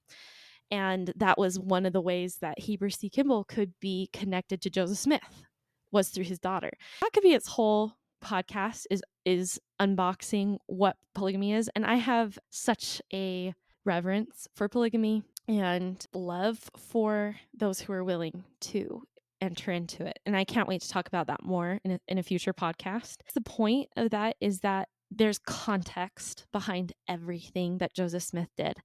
And 0.71 1.13
that 1.17 1.39
was 1.39 1.59
one 1.59 1.87
of 1.87 1.93
the 1.93 2.01
ways 2.01 2.39
that 2.41 2.59
Heber 2.59 2.91
C. 2.91 3.11
Kimball 3.11 3.45
could 3.45 3.73
be 3.81 4.09
connected 4.13 4.63
to 4.63 4.71
Joseph 4.71 4.99
Smith 4.99 5.45
was 5.93 6.09
through 6.09 6.25
his 6.25 6.39
daughter. 6.39 6.71
That 7.01 7.13
could 7.13 7.23
be 7.23 7.35
its 7.35 7.49
whole 7.49 7.95
podcast 8.25 8.87
is 8.91 9.03
is 9.25 9.61
unboxing 9.81 10.59
what 10.67 10.97
polygamy 11.15 11.53
is 11.53 11.71
and 11.75 11.85
I 11.85 11.97
have 11.97 12.39
such 12.51 13.01
a 13.13 13.55
reverence 13.85 14.49
for 14.55 14.69
polygamy 14.69 15.23
and 15.47 16.05
love 16.15 16.59
for 16.77 17.37
those 17.57 17.81
who 17.81 17.93
are 17.93 18.05
willing 18.05 18.45
to 18.61 19.03
enter 19.41 19.71
into 19.71 20.07
it. 20.07 20.19
And 20.25 20.37
I 20.37 20.45
can't 20.45 20.69
wait 20.69 20.81
to 20.83 20.89
talk 20.89 21.07
about 21.07 21.27
that 21.27 21.45
more 21.45 21.79
in 21.85 21.93
a, 21.93 22.01
in 22.09 22.19
a 22.19 22.23
future 22.23 22.55
podcast. 22.55 23.17
The 23.35 23.43
point 23.43 23.89
of 23.97 24.11
that 24.11 24.37
is 24.41 24.61
that 24.61 24.89
there's 25.11 25.39
context 25.39 26.47
behind 26.51 26.93
everything 27.09 27.79
that 27.79 27.95
Joseph 27.95 28.23
Smith 28.23 28.49
did. 28.57 28.79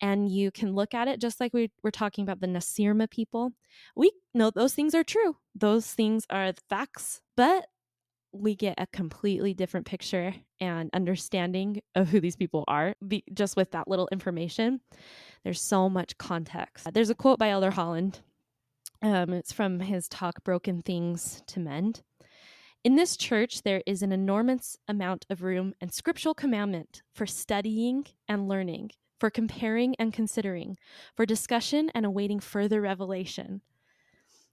And 0.00 0.28
you 0.28 0.50
can 0.50 0.74
look 0.74 0.94
at 0.94 1.08
it 1.08 1.20
just 1.20 1.40
like 1.40 1.52
we 1.52 1.70
were 1.82 1.90
talking 1.90 2.22
about 2.22 2.40
the 2.40 2.46
Nacirema 2.46 3.08
people. 3.10 3.52
We 3.94 4.12
know 4.34 4.50
those 4.50 4.74
things 4.74 4.94
are 4.94 5.04
true, 5.04 5.36
those 5.54 5.92
things 5.92 6.24
are 6.30 6.52
facts, 6.68 7.20
but 7.36 7.66
we 8.32 8.54
get 8.54 8.74
a 8.78 8.86
completely 8.88 9.54
different 9.54 9.86
picture 9.86 10.34
and 10.60 10.90
understanding 10.92 11.80
of 11.94 12.08
who 12.08 12.20
these 12.20 12.36
people 12.36 12.64
are 12.68 12.94
be, 13.06 13.24
just 13.32 13.56
with 13.56 13.70
that 13.72 13.88
little 13.88 14.08
information. 14.12 14.80
There's 15.44 15.60
so 15.60 15.88
much 15.88 16.18
context. 16.18 16.92
There's 16.92 17.10
a 17.10 17.14
quote 17.14 17.38
by 17.38 17.50
Elder 17.50 17.70
Holland. 17.70 18.20
Um, 19.02 19.32
it's 19.32 19.52
from 19.52 19.80
his 19.80 20.08
talk, 20.08 20.42
Broken 20.44 20.82
Things 20.82 21.42
to 21.46 21.60
Mend. 21.60 22.02
In 22.84 22.96
this 22.96 23.16
church, 23.16 23.62
there 23.62 23.82
is 23.86 24.02
an 24.02 24.12
enormous 24.12 24.76
amount 24.88 25.26
of 25.30 25.42
room 25.42 25.74
and 25.80 25.92
scriptural 25.92 26.34
commandment 26.34 27.02
for 27.12 27.26
studying 27.26 28.06
and 28.28 28.48
learning 28.48 28.90
for 29.18 29.30
comparing 29.30 29.94
and 29.98 30.12
considering, 30.12 30.78
for 31.14 31.26
discussion 31.26 31.90
and 31.94 32.06
awaiting 32.06 32.40
further 32.40 32.80
revelation. 32.80 33.60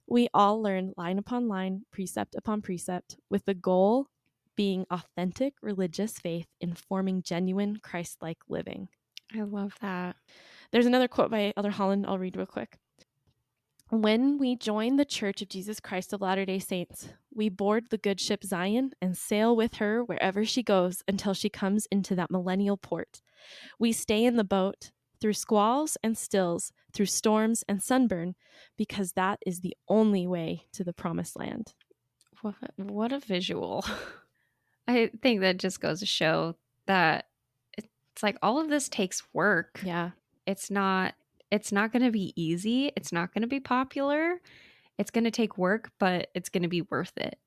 We 0.08 0.28
all 0.34 0.62
learn 0.62 0.94
line 0.98 1.18
upon 1.18 1.48
line, 1.48 1.84
precept 1.92 2.36
upon 2.36 2.62
precept, 2.62 3.18
with 3.30 3.46
the 3.46 3.54
goal 3.54 4.08
being 4.56 4.86
authentic 4.90 5.56
religious 5.62 6.20
faith 6.20 6.48
informing 6.62 7.22
genuine 7.24 7.78
Christ 7.82 8.22
like 8.22 8.38
living. 8.48 8.88
I 9.36 9.42
love 9.42 9.74
that. 9.82 10.16
There's 10.72 10.86
another 10.86 11.08
quote 11.08 11.32
by 11.32 11.54
Elder 11.58 11.72
Holland 11.72 12.06
I'll 12.08 12.20
read 12.20 12.38
real 12.38 12.46
quick. 12.46 12.78
When 13.90 14.40
we 14.40 14.56
join 14.56 14.96
the 14.96 15.06
Church 15.06 15.42
of 15.42 15.50
Jesus 15.50 15.80
Christ 15.80 16.12
of 16.12 16.22
Latter 16.22 16.46
day 16.46 16.58
Saints, 16.58 17.10
we 17.34 17.50
board 17.50 17.86
the 17.90 18.00
good 18.00 18.20
ship 18.20 18.44
Zion 18.44 18.92
and 19.00 19.16
sail 19.16 19.56
with 19.56 19.76
her 19.76 20.04
wherever 20.04 20.44
she 20.44 20.64
goes 20.64 21.04
until 21.08 21.34
she 21.36 21.50
comes 21.50 21.88
into 21.92 22.16
that 22.16 22.32
millennial 22.32 22.78
port. 22.78 23.22
We 23.78 23.92
stay 23.92 24.26
in 24.26 24.38
the 24.38 24.44
boat 24.44 24.92
through 25.20 25.34
squalls 25.34 25.98
and 26.04 26.18
stills, 26.18 26.72
through 26.94 27.08
storms 27.08 27.64
and 27.68 27.82
sunburn, 27.82 28.36
because 28.78 29.14
that 29.14 29.40
is 29.46 29.62
the 29.62 29.76
only 29.88 30.28
way 30.28 30.66
to 30.74 30.84
the 30.84 30.94
promised 30.94 31.38
land. 31.38 31.74
What, 32.42 32.56
what 32.78 33.12
a 33.12 33.20
visual. 33.20 33.86
I 34.88 35.10
think 35.22 35.42
that 35.42 35.58
just 35.58 35.82
goes 35.82 36.00
to 36.02 36.06
show 36.06 36.56
that 36.86 37.26
it's 37.78 38.24
like 38.24 38.38
all 38.42 38.60
of 38.60 38.70
this 38.70 38.88
takes 38.88 39.24
work. 39.34 39.82
Yeah. 39.84 40.12
It's 40.46 40.70
not 40.70 41.16
it's 41.52 41.72
not 41.72 41.92
going 41.92 42.04
to 42.04 42.12
be 42.12 42.34
easy. 42.36 42.92
It's 42.96 43.12
not 43.12 43.34
going 43.34 43.44
to 43.44 43.48
be 43.48 43.60
popular. 43.60 44.42
It's 44.98 45.12
going 45.12 45.24
to 45.24 45.32
take 45.32 45.58
work, 45.58 45.92
but 46.00 46.30
it's 46.34 46.50
going 46.50 46.64
to 46.64 46.70
be 46.70 46.82
worth 46.82 47.14
it. 47.18 47.38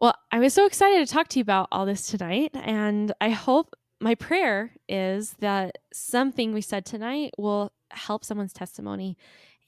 Well, 0.00 0.14
I 0.32 0.40
was 0.40 0.54
so 0.54 0.66
excited 0.66 1.06
to 1.06 1.12
talk 1.12 1.28
to 1.28 1.38
you 1.38 1.42
about 1.42 1.68
all 1.70 1.86
this 1.86 2.06
tonight, 2.06 2.50
and 2.54 3.12
I 3.20 3.30
hope 3.30 3.74
my 4.00 4.14
prayer 4.14 4.72
is 4.88 5.34
that 5.40 5.78
something 5.92 6.52
we 6.52 6.60
said 6.60 6.84
tonight 6.84 7.32
will 7.38 7.72
help 7.90 8.24
someone's 8.24 8.52
testimony 8.52 9.16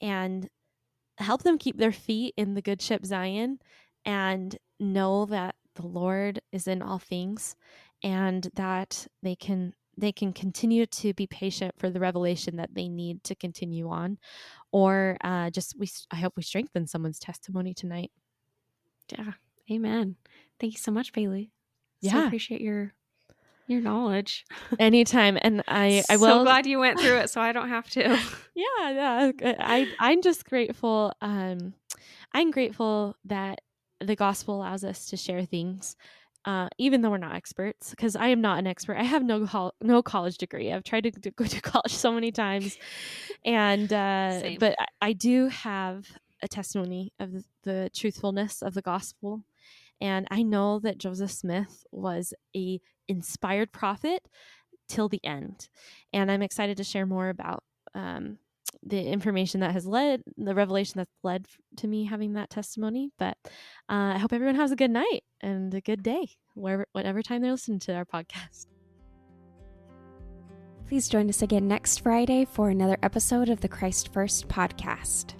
and 0.01 0.49
help 1.17 1.43
them 1.43 1.57
keep 1.57 1.77
their 1.77 1.91
feet 1.91 2.33
in 2.37 2.53
the 2.53 2.61
good 2.61 2.81
ship 2.81 3.05
Zion 3.05 3.59
and 4.05 4.57
know 4.79 5.25
that 5.25 5.55
the 5.75 5.87
Lord 5.87 6.41
is 6.51 6.67
in 6.67 6.81
all 6.81 6.99
things 6.99 7.55
and 8.03 8.49
that 8.55 9.07
they 9.23 9.35
can 9.35 9.73
they 9.99 10.11
can 10.11 10.31
continue 10.31 10.85
to 10.85 11.11
be 11.15 11.25
patient 11.25 11.73
for 11.79 11.89
the 11.89 11.99
revelation 11.99 12.57
that 12.57 12.75
they 12.75 12.87
need 12.87 13.23
to 13.23 13.33
continue 13.33 13.89
on 13.89 14.19
or 14.71 15.17
uh, 15.23 15.49
just 15.49 15.75
we 15.79 15.89
i 16.11 16.17
hope 16.17 16.33
we 16.37 16.43
strengthen 16.43 16.85
someone's 16.85 17.19
testimony 17.19 17.73
tonight. 17.73 18.11
Yeah. 19.09 19.33
Amen. 19.71 20.15
Thank 20.59 20.73
you 20.73 20.79
so 20.79 20.91
much 20.91 21.13
Baylee. 21.13 21.49
Yeah. 22.01 22.11
so 22.11 22.25
appreciate 22.27 22.61
your 22.61 22.93
your 23.67 23.81
knowledge 23.81 24.45
anytime 24.79 25.37
and 25.41 25.63
i 25.67 26.03
i 26.09 26.17
will 26.17 26.39
so 26.39 26.43
glad 26.43 26.65
you 26.65 26.79
went 26.79 26.99
through 26.99 27.17
it 27.17 27.29
so 27.29 27.41
i 27.41 27.51
don't 27.51 27.69
have 27.69 27.89
to 27.89 28.01
yeah 28.55 28.89
yeah 28.89 29.31
i 29.59 29.87
i'm 29.99 30.21
just 30.21 30.45
grateful 30.45 31.13
um 31.21 31.73
i'm 32.33 32.49
grateful 32.51 33.15
that 33.25 33.59
the 33.99 34.15
gospel 34.15 34.55
allows 34.55 34.83
us 34.83 35.07
to 35.07 35.17
share 35.17 35.43
things 35.43 35.95
uh, 36.47 36.69
even 36.77 37.01
though 37.01 37.09
we're 37.09 37.17
not 37.17 37.35
experts, 37.35 37.89
because 37.89 38.15
I 38.15 38.27
am 38.27 38.39
not 38.39 38.57
an 38.57 38.67
expert. 38.67 38.95
I 38.95 39.03
have 39.03 39.21
no 39.21 39.45
col- 39.45 39.75
no 39.81 40.01
college 40.01 40.37
degree. 40.37 40.71
I've 40.71 40.85
tried 40.85 41.03
to 41.03 41.11
go 41.31 41.43
to 41.43 41.61
college 41.61 41.91
so 41.93 42.13
many 42.13 42.31
times, 42.31 42.77
and 43.43 43.91
uh, 43.91 44.51
but 44.57 44.75
I, 44.79 44.85
I, 45.01 45.13
do 45.13 45.49
have 45.49 46.07
a 46.41 46.47
testimony 46.47 47.11
of 47.19 47.33
the, 47.33 47.43
the 47.63 47.89
truthfulness 47.93 48.61
of 48.61 48.75
the 48.75 48.81
gospel, 48.81 49.43
and 49.99 50.25
I 50.31 50.41
know 50.41 50.79
that 50.79 50.97
Joseph 50.97 51.31
Smith 51.31 51.83
was 51.91 52.33
a 52.55 52.79
inspired 53.07 53.71
prophet 53.71 54.27
till 54.87 55.09
the 55.09 55.23
end, 55.23 55.69
and 56.13 56.31
I'm 56.31 56.41
excited 56.41 56.77
to 56.77 56.83
share 56.83 57.05
more 57.05 57.29
about 57.29 57.63
um, 57.93 58.37
the 58.83 59.01
information 59.01 59.61
that 59.61 59.71
has 59.71 59.85
led 59.85 60.21
the 60.37 60.55
revelation 60.55 60.93
that's 60.97 61.11
led 61.23 61.45
to 61.77 61.87
me 61.87 62.05
having 62.05 62.33
that 62.33 62.49
testimony 62.49 63.09
but 63.17 63.37
uh, 63.89 64.13
i 64.13 64.17
hope 64.17 64.33
everyone 64.33 64.55
has 64.55 64.71
a 64.71 64.75
good 64.75 64.91
night 64.91 65.23
and 65.41 65.73
a 65.73 65.81
good 65.81 66.03
day 66.03 66.27
wherever 66.53 66.85
whatever 66.91 67.21
time 67.21 67.41
they're 67.41 67.51
listening 67.51 67.79
to 67.79 67.93
our 67.93 68.05
podcast. 68.05 68.67
Please 70.87 71.09
join 71.09 71.27
us 71.29 71.41
again 71.41 71.67
next 71.67 72.01
friday 72.01 72.45
for 72.45 72.69
another 72.69 72.97
episode 73.03 73.49
of 73.49 73.61
the 73.61 73.67
christ 73.67 74.13
first 74.13 74.47
podcast 74.47 75.33